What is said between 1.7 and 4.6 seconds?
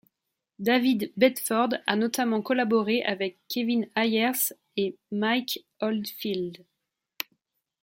a notamment collaboré avec Kevin Ayers